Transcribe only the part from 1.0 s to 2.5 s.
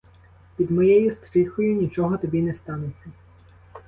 стріхою нічого тобі